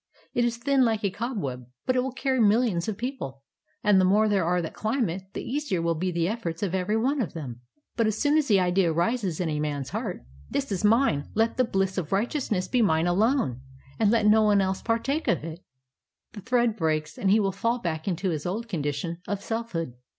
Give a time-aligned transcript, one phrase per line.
[0.33, 3.43] It is thin like a cobweb, but it will carry millions of people,
[3.83, 6.73] and the more there are that climb it, the easier will be the efforts of
[6.73, 7.61] every one of them.
[7.97, 11.57] But as soon as the idea arises in a man's heart: 'This is mine; let
[11.57, 13.61] the bliss of righteousness be mine alone,
[13.99, 15.63] and let no one else partake of it,'
[16.33, 19.93] the thread breaks and he will fall back into his old condition of selfhood.